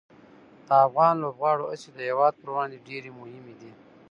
[0.67, 3.71] د افغان لوبغاړو هڅې د هېواد پر وړاندې ډېره مهمه دي.